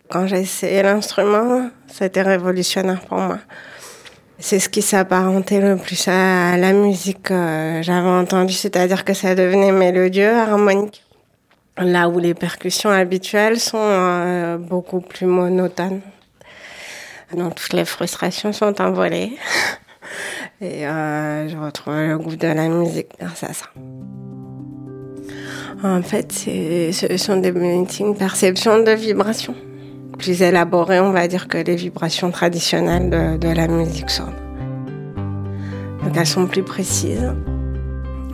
Quand 0.09 0.27
j'ai 0.27 0.39
essayé 0.39 0.81
l'instrument, 0.81 1.69
c'était 1.87 2.21
révolutionnaire 2.21 3.01
pour 3.01 3.17
moi. 3.17 3.39
C'est 4.39 4.59
ce 4.59 4.69
qui 4.69 4.81
s'apparentait 4.81 5.59
le 5.59 5.75
plus 5.75 6.07
à 6.07 6.55
la 6.55 6.71
musique 6.71 7.23
que 7.23 7.81
j'avais 7.81 8.07
entendue, 8.07 8.53
c'est-à-dire 8.53 9.03
que 9.03 9.13
ça 9.13 9.35
devenait 9.35 9.71
mélodieux, 9.71 10.33
harmonique. 10.33 11.03
Là 11.77 12.07
où 12.07 12.19
les 12.19 12.33
percussions 12.33 12.91
habituelles 12.91 13.59
sont 13.59 13.77
euh, 13.79 14.57
beaucoup 14.57 15.01
plus 15.01 15.25
monotones. 15.25 16.01
Donc 17.35 17.55
toutes 17.55 17.73
les 17.73 17.85
frustrations 17.85 18.53
sont 18.53 18.79
envolées. 18.79 19.33
Et 20.61 20.87
euh, 20.87 21.49
je 21.49 21.57
retrouve 21.57 21.95
le 21.95 22.17
goût 22.17 22.35
de 22.35 22.47
la 22.47 22.69
musique 22.69 23.09
grâce 23.19 23.43
à 23.43 23.53
ça. 23.53 23.65
En 25.83 26.01
fait, 26.01 26.31
ce 26.31 27.17
sont 27.17 27.37
des 27.37 27.49
une 27.99 28.15
perception 28.15 28.81
de 28.83 28.91
vibration. 28.91 29.53
Plus 30.17 30.41
élaborées, 30.41 31.01
on 31.01 31.11
va 31.11 31.27
dire, 31.27 31.49
que 31.49 31.57
les 31.57 31.75
vibrations 31.75 32.31
traditionnelles 32.31 33.37
de, 33.37 33.49
la 33.49 33.67
musique 33.67 34.09
sourde. 34.09 34.31
Donc 36.03 36.15
elles 36.15 36.25
sont 36.25 36.47
plus 36.47 36.63
précises. 36.63 37.33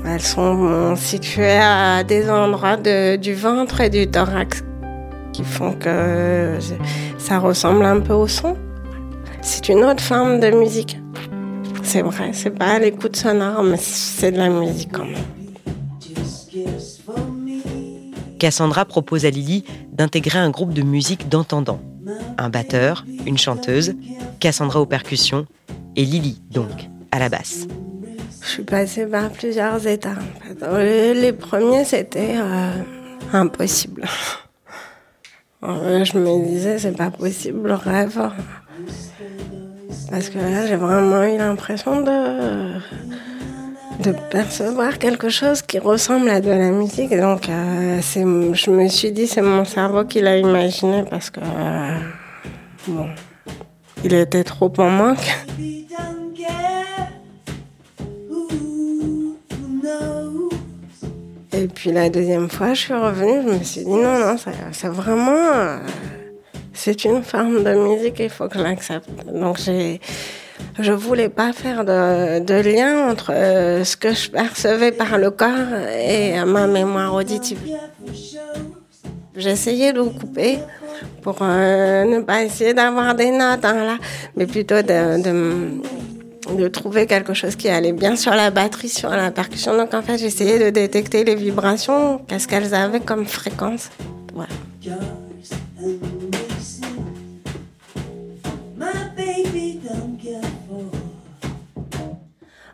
Elles 0.05 0.21
sont 0.21 0.95
situées 0.95 1.59
à 1.59 2.03
des 2.03 2.29
endroits 2.29 2.77
du 2.77 3.33
ventre 3.33 3.81
et 3.81 3.89
du 3.89 4.05
thorax 4.07 4.63
qui 5.33 5.43
font 5.43 5.73
que 5.73 6.59
ça 7.17 7.39
ressemble 7.39 7.83
un 7.83 7.99
peu 7.99 8.13
au 8.13 8.27
son. 8.27 8.57
C'est 9.41 9.69
une 9.69 9.83
autre 9.83 10.03
forme 10.03 10.39
de 10.39 10.51
musique. 10.51 10.99
C'est 11.81 12.03
vrai, 12.03 12.29
c'est 12.33 12.51
pas 12.51 12.77
l'écoute 12.77 13.15
sonore, 13.15 13.63
mais 13.63 13.77
c'est 13.77 14.31
de 14.31 14.37
la 14.37 14.49
musique 14.49 14.91
quand 14.91 15.05
même. 15.05 15.38
Cassandra 18.39 18.85
propose 18.85 19.25
à 19.25 19.29
Lily 19.29 19.63
d'intégrer 19.91 20.39
un 20.39 20.49
groupe 20.49 20.73
de 20.73 20.81
musique 20.81 21.29
d'entendants. 21.29 21.81
Un 22.37 22.49
batteur, 22.49 23.05
une 23.27 23.37
chanteuse, 23.37 23.93
Cassandra 24.39 24.79
aux 24.79 24.85
percussions 24.85 25.45
et 25.95 26.05
Lily, 26.05 26.41
donc, 26.49 26.89
à 27.11 27.19
la 27.19 27.29
basse. 27.29 27.67
Je 28.41 28.47
suis 28.47 28.63
passée 28.63 29.05
par 29.05 29.29
plusieurs 29.29 29.85
états. 29.85 30.15
Les 30.61 31.33
premiers, 31.33 31.83
c'était 31.83 32.35
euh, 32.37 32.71
impossible. 33.33 34.05
Je 35.61 36.17
me 36.17 36.47
disais, 36.47 36.79
c'est 36.79 36.95
pas 36.95 37.11
possible, 37.11 37.67
le 37.67 37.73
rêve. 37.73 38.31
Parce 40.09 40.29
que 40.29 40.39
là, 40.39 40.65
j'ai 40.65 40.77
vraiment 40.77 41.23
eu 41.23 41.37
l'impression 41.37 42.01
de 42.01 42.79
de 43.99 44.13
percevoir 44.31 44.97
quelque 44.97 45.29
chose 45.29 45.61
qui 45.61 45.77
ressemble 45.77 46.29
à 46.29 46.39
de 46.39 46.49
la 46.49 46.71
musique. 46.71 47.15
Donc, 47.15 47.49
euh, 47.49 47.99
je 48.01 48.69
me 48.71 48.87
suis 48.87 49.11
dit, 49.11 49.27
c'est 49.27 49.41
mon 49.41 49.65
cerveau 49.65 50.05
qui 50.05 50.21
l'a 50.21 50.37
imaginé 50.37 51.03
parce 51.09 51.29
que, 51.29 51.41
euh, 51.41 51.97
bon, 52.87 53.07
il 54.03 54.13
était 54.13 54.43
trop 54.43 54.71
en 54.77 54.89
manque. 54.89 55.29
Et 61.51 61.67
puis 61.67 61.91
la 61.91 62.09
deuxième 62.09 62.49
fois, 62.49 62.73
je 62.73 62.79
suis 62.79 62.93
revenue, 62.93 63.41
je 63.43 63.57
me 63.57 63.63
suis 63.63 63.83
dit, 63.83 63.89
non, 63.89 64.17
non, 64.17 64.35
c'est 64.71 64.87
vraiment... 64.87 65.31
Euh, 65.31 65.79
c'est 66.71 67.03
une 67.03 67.21
forme 67.23 67.65
de 67.65 67.73
musique, 67.73 68.19
il 68.19 68.29
faut 68.29 68.47
que 68.47 68.57
je 68.57 68.63
l'accepte. 68.63 69.09
Donc 69.33 69.57
j'ai 69.57 69.99
je 70.79 70.91
voulais 70.91 71.29
pas 71.29 71.53
faire 71.53 71.83
de, 71.83 72.61
lien 72.61 73.09
entre 73.09 73.31
euh, 73.33 73.83
ce 73.83 73.97
que 73.97 74.13
je 74.13 74.29
percevais 74.29 74.91
par 74.91 75.17
le 75.17 75.31
corps 75.31 75.73
et 75.97 76.43
ma 76.45 76.67
mémoire 76.67 77.13
auditive. 77.13 77.59
J'essayais 79.35 79.93
de 79.93 80.01
couper 80.01 80.59
pour 81.21 81.37
euh, 81.41 82.03
ne 82.03 82.21
pas 82.21 82.43
essayer 82.43 82.73
d'avoir 82.73 83.15
des 83.15 83.31
notes 83.31 83.63
hein, 83.63 83.85
là, 83.85 83.97
mais 84.35 84.45
plutôt 84.45 84.81
de, 84.81 85.21
de, 86.57 86.67
trouver 86.67 87.05
quelque 87.05 87.33
chose 87.33 87.55
qui 87.55 87.69
allait 87.69 87.93
bien 87.93 88.15
sur 88.15 88.33
la 88.33 88.49
batterie, 88.49 88.89
sur 88.89 89.09
la 89.09 89.31
percussion. 89.31 89.77
Donc 89.77 89.93
en 89.93 90.01
fait, 90.01 90.17
j'essayais 90.17 90.59
de 90.59 90.69
détecter 90.71 91.23
les 91.23 91.35
vibrations, 91.35 92.19
qu'est-ce 92.27 92.47
qu'elles 92.47 92.73
avaient 92.73 92.99
comme 92.99 93.25
fréquence. 93.25 93.89
Voilà. 94.33 94.49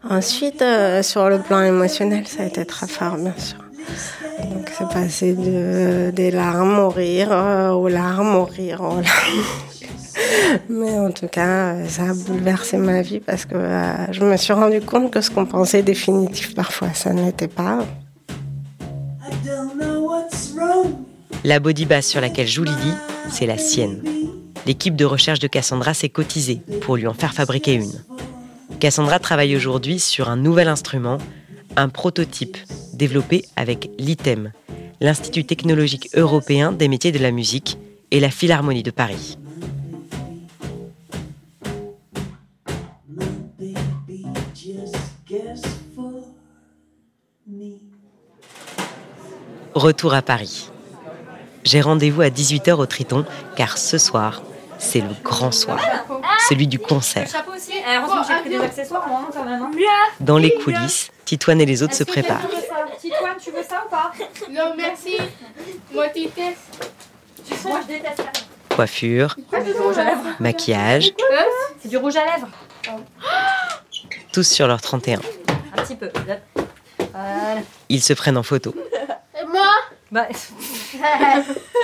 Ensuite, 0.10 0.62
euh, 0.62 1.02
sur 1.02 1.30
le 1.30 1.40
plan 1.40 1.62
émotionnel, 1.62 2.28
ça 2.28 2.44
a 2.44 2.46
été 2.46 2.66
très 2.66 2.88
fort, 2.88 3.18
bien 3.18 3.34
sûr. 3.38 3.58
Donc, 4.40 4.70
c'est 4.78 4.88
passé 4.90 5.34
de, 5.34 6.12
des 6.12 6.32
larmes 6.32 6.80
au 6.80 6.94
euh, 6.98 7.70
aux 7.72 7.88
larmes, 7.88 8.36
au 8.36 8.44
aux 8.44 9.02
larmes. 9.02 9.04
Mais 10.70 10.92
en 11.00 11.12
tout 11.12 11.28
cas, 11.28 11.86
ça 11.88 12.04
a 12.04 12.14
bouleversé 12.14 12.78
ma 12.78 13.02
vie 13.02 13.20
parce 13.20 13.46
que 13.46 13.56
euh, 13.56 14.12
je 14.12 14.24
me 14.24 14.38
suis 14.38 14.54
rendu 14.54 14.82
compte 14.82 15.12
que 15.12 15.22
ce 15.22 15.32
qu'on 15.32 15.46
pensait 15.46 15.82
définitif, 15.82 16.54
parfois, 16.56 16.94
ça 16.94 17.12
n'était 17.12 17.48
pas. 17.48 17.80
La 21.44 21.60
body 21.60 21.86
bass 21.86 22.06
sur 22.06 22.22
laquelle 22.22 22.48
joue 22.48 22.64
Lily, 22.64 22.94
c'est 23.30 23.46
la 23.46 23.58
sienne. 23.58 24.02
L'équipe 24.66 24.96
de 24.96 25.06
recherche 25.06 25.40
de 25.40 25.48
Cassandra 25.48 25.94
s'est 25.94 26.10
cotisée 26.10 26.62
pour 26.82 26.96
lui 26.96 27.08
en 27.08 27.14
faire 27.14 27.34
fabriquer 27.34 27.74
une. 27.74 27.92
Cassandra 28.80 29.20
travaille 29.20 29.56
aujourd'hui 29.56 30.00
sur 30.00 30.30
un 30.30 30.36
nouvel 30.36 30.68
instrument, 30.68 31.18
un 31.76 31.90
prototype 31.90 32.58
développé 32.94 33.46
avec 33.56 33.90
l'ITEM, 33.98 34.52
l'Institut 35.02 35.46
technologique 35.46 36.10
européen 36.16 36.72
des 36.72 36.88
métiers 36.88 37.12
de 37.12 37.20
la 37.20 37.32
musique 37.32 37.78
et 38.12 38.20
la 38.20 38.30
Philharmonie 38.30 38.84
de 38.84 38.92
Paris. 38.92 39.38
Retour 49.74 50.14
à 50.14 50.22
Paris. 50.22 50.70
J'ai 51.64 51.82
rendez-vous 51.82 52.22
à 52.22 52.30
18h 52.30 52.74
au 52.74 52.86
Triton 52.86 53.26
car 53.56 53.78
ce 53.78 53.98
soir, 53.98 54.44
c'est 54.78 55.02
le 55.02 55.10
grand 55.24 55.52
soir, 55.52 55.82
celui 56.48 56.68
du 56.68 56.80
concert. 56.80 57.28
Eh, 57.28 57.96
hein. 57.96 58.06
Dans 60.20 60.38
les 60.38 60.56
coulisses, 60.56 61.12
Titoine 61.26 61.62
et 61.62 61.66
les 61.66 61.84
autres 61.84 61.96
se 61.96 62.04
préparent. 62.04 62.48
Titoine, 63.00 63.38
tu 63.44 63.52
veux 63.52 63.64
ça 63.64 63.84
ou 63.86 63.90
pas 63.90 64.12
Non, 64.50 64.74
merci. 64.78 65.18
Moi, 65.94 66.08
tu. 66.10 66.30
Moi, 67.68 67.80
je 67.84 67.88
déteste 67.88 68.18
ça. 68.18 68.76
Coiffure, 68.76 69.36
C'est 69.52 69.64
du 69.64 69.72
rouge 69.74 69.98
à 69.98 70.04
lèvres. 70.04 70.24
maquillage, 70.40 71.14
C'est 71.80 71.88
du 71.88 71.98
rouge 71.98 72.16
à 72.18 72.26
lèvres. 72.26 72.48
tous 74.34 74.44
sur 74.48 74.68
leur 74.68 74.82
31. 74.82 75.20
Un 75.78 75.82
petit 75.82 75.96
peu. 75.96 76.10
Voilà. 76.26 77.62
Ils 77.90 78.02
se 78.02 78.14
prennent 78.14 78.38
en 78.38 78.44
photo. 78.44 78.76
Et 79.40 79.46
moi 79.46 79.68
Bah, 80.12 80.28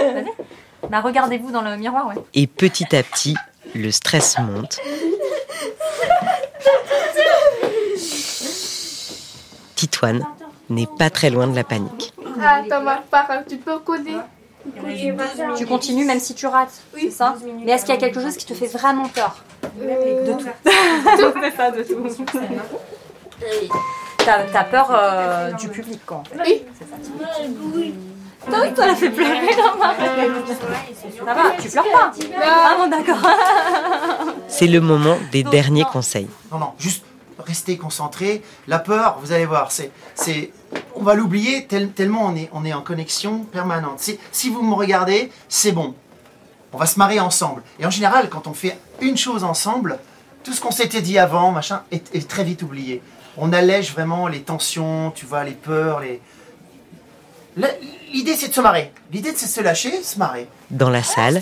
bah 0.90 1.00
regardez-vous 1.02 1.52
dans 1.52 1.62
le 1.62 1.78
miroir, 1.78 2.08
ouais. 2.08 2.16
Et 2.34 2.48
petit 2.48 2.94
à 2.96 3.04
petit, 3.04 3.36
le 3.76 3.92
stress 3.92 4.38
monte. 4.40 4.80
Titoine 9.76 10.26
n'est 10.70 10.88
pas 10.98 11.10
très 11.10 11.30
loin 11.30 11.48
de 11.48 11.56
la 11.56 11.64
panique. 11.64 12.14
Ah, 12.42 12.62
t'as 12.68 12.80
ma 12.80 12.98
part, 12.98 13.28
tu 13.48 13.58
peux 13.58 13.80
coder? 13.80 14.18
Tu 15.58 15.66
continues 15.66 16.06
même 16.06 16.20
si 16.20 16.36
tu 16.36 16.46
rates, 16.46 16.82
c'est 16.96 17.10
ça? 17.10 17.36
Mais 17.66 17.72
est-ce 17.72 17.86
qu'il 17.86 17.96
y 17.96 17.98
a 17.98 18.00
quelque 18.00 18.22
chose 18.22 18.38
qui 18.38 18.46
te 18.46 18.54
fait 18.54 18.68
vraiment 18.68 19.10
peur? 19.10 19.44
De 19.64 20.34
tout. 20.34 20.50
C'est 21.42 21.56
ça, 21.56 21.72
de 21.72 21.84
tout. 21.84 22.26
T'as 24.18 24.44
t'as 24.44 24.64
peur 24.66 24.90
euh, 24.92 25.52
du 25.54 25.68
public, 25.70 26.06
quoi. 26.06 26.18
en 26.18 26.24
fait. 26.44 26.64
Oui. 27.76 27.96
Toi, 28.50 28.68
toi, 28.76 28.88
la 28.88 28.96
fait 28.96 29.10
pleurer, 29.10 29.56
Norma. 29.56 29.94
Ça 29.96 31.34
va, 31.34 31.52
tu 31.60 31.70
pleures 31.70 31.84
pas 31.92 32.12
Ah 32.44 32.76
bon, 32.78 32.88
d'accord. 32.90 33.22
C'est 34.48 34.68
le 34.68 34.82
moment 34.82 35.18
des 35.32 35.44
derniers 35.44 35.86
conseils. 35.86 36.28
Non, 36.52 36.60
non, 36.60 36.74
juste 36.80 37.04
restez 37.46 37.78
concentrés. 37.78 38.42
La 38.68 38.80
peur, 38.80 39.18
vous 39.22 39.32
allez 39.32 39.46
voir, 39.46 39.72
c'est, 39.72 39.92
c'est, 40.16 40.52
on 40.96 41.02
va 41.04 41.16
l'oublier 41.16 41.66
tel- 41.66 41.92
tellement 41.92 42.26
on 42.28 42.36
est, 42.36 42.50
on 42.54 42.66
est 42.66 42.74
en 42.74 42.82
connexion 42.82 43.40
permanente. 43.46 44.00
Si, 44.00 44.20
si 44.32 44.50
vous 44.50 44.62
me 44.62 44.74
regardez, 44.76 45.32
c'est 45.50 45.72
bon. 45.72 45.96
On 46.74 46.78
va 46.78 46.86
se 46.86 47.00
marrer 47.00 47.20
ensemble. 47.20 47.64
Et 47.80 47.86
en 47.86 47.90
général, 47.90 48.30
quand 48.30 48.48
on 48.48 48.54
fait 48.54 48.78
une 49.02 49.18
chose 49.18 49.44
ensemble, 49.44 49.98
tout 50.44 50.54
ce 50.54 50.62
qu'on 50.62 50.72
s'était 50.72 51.02
dit 51.02 51.18
avant, 51.20 51.52
machin, 51.52 51.82
est, 51.92 52.14
est 52.16 52.28
très 52.28 52.44
vite 52.44 52.62
oublié. 52.64 53.02
On 53.38 53.54
allège 53.54 53.92
vraiment 53.94 54.28
les 54.28 54.42
tensions, 54.42 55.12
tu 55.16 55.26
vois, 55.26 55.44
les 55.44 55.52
peurs, 55.52 56.00
les. 56.00 56.22
La- 57.58 57.68
L'idée, 58.14 58.36
c'est 58.36 58.50
de 58.50 58.54
se 58.54 58.62
marrer. 58.62 58.92
L'idée, 59.12 59.34
c'est 59.36 59.46
de 59.46 59.52
se 59.52 59.62
lâcher, 59.62 60.04
se 60.04 60.18
marrer. 60.18 60.48
Dans 60.70 60.90
la 60.90 61.04
salle, 61.04 61.42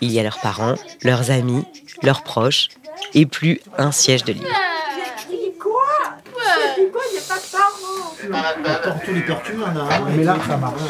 il 0.00 0.10
y 0.12 0.20
a 0.20 0.22
leurs 0.22 0.40
parents, 0.40 0.74
leurs 1.02 1.30
amis, 1.30 1.64
leurs 2.02 2.22
proches 2.22 2.68
et 3.14 3.26
plus 3.26 3.60
un 3.78 3.92
siège 3.92 4.24
de 4.24 4.32
libre. 4.32 4.46
Attends, 8.66 9.00
tous 9.04 9.12
les 9.12 9.20
percus, 9.20 9.56
on 9.58 9.76
a 9.78 9.94
un. 9.94 10.10
Mais 10.10 10.24
là, 10.24 10.36
ça 10.46 10.56
marche. 10.56 10.80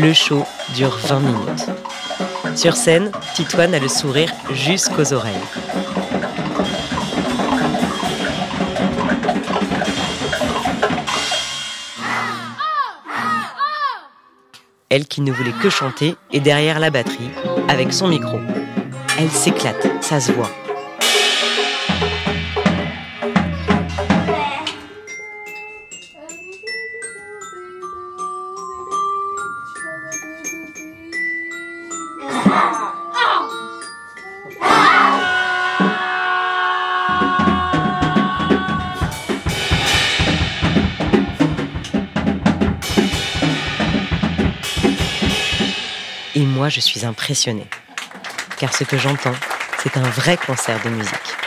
Le 0.00 0.12
show 0.12 0.44
dure 0.74 0.96
20 0.96 1.18
minutes. 1.18 1.66
Sur 2.54 2.76
scène, 2.76 3.10
Titoine 3.34 3.74
a 3.74 3.80
le 3.80 3.88
sourire 3.88 4.32
jusqu'aux 4.52 5.12
oreilles. 5.12 5.34
Elle 14.88 15.06
qui 15.08 15.20
ne 15.20 15.32
voulait 15.32 15.50
que 15.60 15.68
chanter 15.68 16.14
est 16.32 16.38
derrière 16.38 16.78
la 16.78 16.90
batterie, 16.90 17.30
avec 17.68 17.92
son 17.92 18.06
micro. 18.06 18.38
Elle 19.18 19.30
s'éclate, 19.30 19.84
ça 20.00 20.20
se 20.20 20.30
voit. 20.30 20.50
Je 46.68 46.80
suis 46.80 47.04
impressionnée. 47.04 47.66
Car 48.58 48.74
ce 48.74 48.84
que 48.84 48.98
j'entends, 48.98 49.34
c'est 49.82 49.96
un 49.96 50.08
vrai 50.10 50.36
concert 50.36 50.80
de 50.84 50.90
musique. 50.90 51.38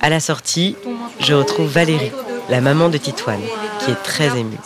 À 0.00 0.10
la 0.10 0.20
sortie, 0.20 0.76
je 1.20 1.34
retrouve 1.34 1.68
Valérie, 1.68 2.12
la 2.48 2.60
maman 2.60 2.88
de 2.88 2.98
Titoine, 2.98 3.40
qui 3.80 3.90
est 3.90 4.02
très 4.02 4.38
émue. 4.38 4.58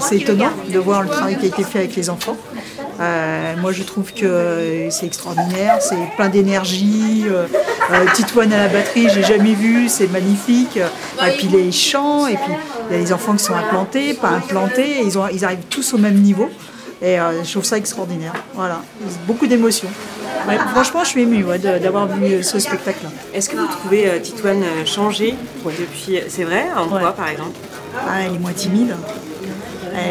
C'est 0.00 0.16
étonnant 0.16 0.52
de 0.68 0.78
voir 0.78 1.02
le 1.02 1.08
travail 1.08 1.36
qui 1.38 1.46
a 1.46 1.48
été 1.48 1.64
fait 1.64 1.78
avec 1.80 1.96
les 1.96 2.10
enfants. 2.10 2.36
Euh, 3.00 3.56
moi, 3.56 3.72
je 3.72 3.82
trouve 3.82 4.12
que 4.12 4.88
c'est 4.90 5.06
extraordinaire, 5.06 5.80
c'est 5.80 5.96
plein 6.16 6.28
d'énergie. 6.28 7.24
Euh, 7.26 7.46
euh, 7.92 8.04
Titoine 8.14 8.52
à 8.52 8.66
la 8.66 8.68
batterie, 8.68 9.08
j'ai 9.12 9.22
jamais 9.22 9.54
vu, 9.54 9.88
c'est 9.88 10.08
magnifique. 10.08 10.76
Et 10.76 11.36
puis 11.36 11.48
les 11.48 11.72
chants, 11.72 12.26
et 12.26 12.36
puis 12.36 12.52
il 12.90 12.96
y 12.96 12.98
a 12.98 13.02
les 13.02 13.12
enfants 13.12 13.34
qui 13.34 13.44
sont 13.44 13.54
implantés, 13.54 14.14
pas 14.14 14.30
implantés, 14.30 15.00
et 15.00 15.02
ils, 15.02 15.18
ont, 15.18 15.28
ils 15.28 15.44
arrivent 15.44 15.66
tous 15.70 15.94
au 15.94 15.98
même 15.98 16.16
niveau. 16.16 16.48
Et 17.00 17.18
euh, 17.18 17.44
je 17.44 17.50
trouve 17.52 17.64
ça 17.64 17.76
extraordinaire. 17.76 18.32
Voilà, 18.54 18.82
beaucoup 19.26 19.46
d'émotions. 19.46 19.88
Ouais, 20.48 20.58
franchement, 20.72 21.04
je 21.04 21.10
suis 21.10 21.22
émue 21.22 21.44
ouais, 21.44 21.58
d'avoir 21.58 22.08
vu 22.08 22.42
ce 22.42 22.58
spectacle-là. 22.58 23.10
Est-ce 23.32 23.48
que 23.48 23.56
vous 23.56 23.66
trouvez 23.66 24.08
euh, 24.08 24.18
Titoine 24.18 24.62
euh, 24.62 24.84
changée 24.84 25.34
depuis. 25.64 26.20
C'est 26.28 26.44
vrai 26.44 26.66
En 26.76 26.88
quoi, 26.88 27.12
par 27.12 27.28
exemple? 27.28 27.56
Ah, 27.94 28.22
elle 28.22 28.34
est 28.34 28.38
moins 28.38 28.52
timide. 28.52 28.96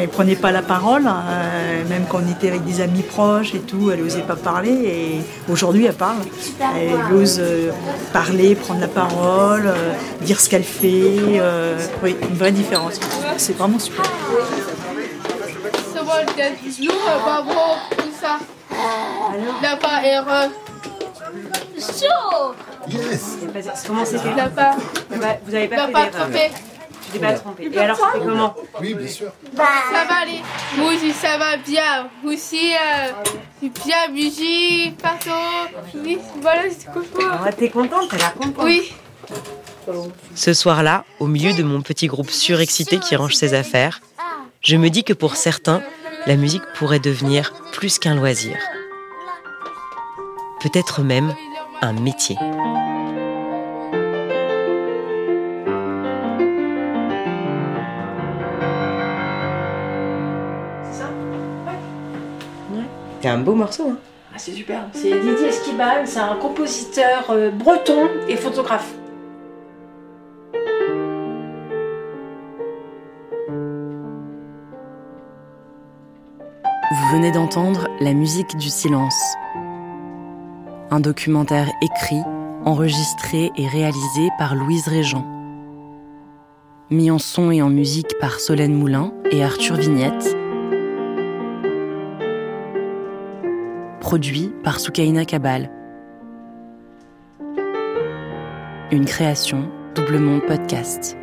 Elle 0.02 0.10
prenait 0.10 0.36
pas 0.36 0.52
la 0.52 0.62
parole, 0.62 1.06
euh, 1.08 1.84
même 1.90 2.06
quand 2.10 2.20
on 2.26 2.32
était 2.32 2.50
avec 2.50 2.64
des 2.66 2.82
amis 2.82 3.04
proches 3.04 3.54
et 3.54 3.60
tout, 3.60 3.92
elle 3.92 4.02
osait 4.02 4.22
pas 4.22 4.36
parler. 4.36 4.72
Et 4.72 5.52
aujourd'hui, 5.52 5.86
elle 5.86 5.94
parle. 5.94 6.18
Elle 6.60 7.16
ose 7.16 7.38
euh, 7.40 7.72
parler, 8.14 8.56
prendre 8.56 8.82
la 8.82 8.88
parole, 8.88 9.68
euh, 9.68 9.94
dire 10.22 10.40
ce 10.40 10.50
qu'elle 10.50 10.64
fait. 10.64 11.40
euh, 11.40 11.78
oui, 12.04 12.16
une 12.30 12.36
vraie 12.38 12.52
différence. 12.52 13.00
C'est 13.38 13.58
vraiment 13.58 13.80
super. 13.80 14.04
Erreur. 20.06 20.50
Chaud 21.78 22.54
Yes 22.88 23.38
Comment 23.86 24.06
c'était 24.06 24.34
La 24.36 24.48
part. 24.48 24.76
Vous 25.46 25.56
avez 25.56 25.68
pas 25.68 25.88
fait 26.32 26.52
t'es 27.20 27.26
pas 27.26 27.34
trompé. 27.34 27.70
Et 27.72 27.78
alors, 27.78 27.98
c'était 27.98 28.26
comment 28.26 28.56
Oui, 28.82 28.94
bien 28.94 29.08
sûr. 29.08 29.32
Ça 29.56 30.06
va 30.08 30.16
aller. 30.22 30.42
Moi 30.78 30.94
aussi, 30.94 31.12
ça 31.14 31.38
va 31.38 31.58
bien. 31.58 32.10
Moi 32.24 32.34
aussi, 32.34 32.74
euh, 32.74 33.12
c'est 33.62 33.84
bien, 33.86 34.08
musique, 34.12 34.98
partout. 34.98 35.30
Oui, 35.96 36.18
voilà, 36.42 36.64
c'est 36.70 36.82
ça. 36.82 36.92
Ah, 37.46 37.52
T'es 37.52 37.70
contente 37.70 38.10
T'as 38.10 38.18
l'air 38.18 38.34
contente 38.34 38.64
Oui. 38.66 38.94
Ce 40.36 40.54
soir-là, 40.54 41.06
au 41.20 41.28
milieu 41.28 41.54
de 41.54 41.64
mon 41.64 41.82
petit 41.82 42.08
groupe 42.08 42.30
surexcité 42.30 43.00
qui 43.00 43.16
range 43.16 43.36
ses 43.36 43.54
affaires, 43.54 44.02
je 44.62 44.76
me 44.76 44.90
dis 44.90 45.04
que 45.04 45.14
pour 45.14 45.36
certains, 45.36 45.82
la 46.26 46.36
musique 46.36 46.64
pourrait 46.76 47.00
devenir 47.00 47.54
plus 47.72 48.00
qu'un 48.00 48.16
loisir. 48.16 48.58
Peut-être 50.62 51.02
même 51.02 51.34
un 51.82 51.94
métier. 51.94 52.36
C'est 63.28 63.34
un 63.34 63.40
beau 63.40 63.56
morceau. 63.56 63.90
Hein. 63.90 63.98
Ah, 64.34 64.38
c'est 64.38 64.54
super. 64.54 64.88
C'est 64.94 65.20
Didier 65.20 65.48
Esquibal, 65.48 66.08
c'est 66.08 66.20
un 66.20 66.38
compositeur 66.38 67.26
euh, 67.30 67.52
breton 67.52 68.08
et 68.30 68.38
photographe. 68.38 68.94
Vous 76.94 77.18
venez 77.18 77.34
d'entendre 77.34 77.90
La 78.00 78.14
musique 78.14 78.56
du 78.56 78.70
silence. 78.70 79.22
Un 80.90 81.02
documentaire 81.02 81.68
écrit, 81.82 82.22
enregistré 82.64 83.52
et 83.58 83.68
réalisé 83.68 84.30
par 84.38 84.56
Louise 84.56 84.88
Régent. 84.88 85.28
Mis 86.92 87.12
en 87.12 87.20
son 87.20 87.52
et 87.52 87.62
en 87.62 87.70
musique 87.70 88.18
par 88.22 88.40
Solène 88.40 88.74
Moulin 88.74 89.12
et 89.32 89.44
Arthur 89.44 89.76
Vignette. 89.76 90.37
Produit 94.08 94.54
par 94.64 94.80
Soukaina 94.80 95.26
Kabal. 95.26 95.70
Une 98.90 99.04
création 99.04 99.70
Double 99.96 100.20
Monde 100.20 100.46
Podcast. 100.48 101.18